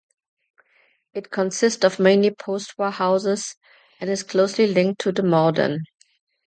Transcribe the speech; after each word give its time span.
It 1.13 1.29
consists 1.29 1.85
of 1.85 1.99
mainly 1.99 2.31
post-war 2.31 2.89
houses, 2.89 3.55
and 3.99 4.09
is 4.09 4.23
closely 4.23 4.65
linked 4.65 4.99
to 5.01 5.11
the 5.11 5.21
Mowden. 5.21 5.83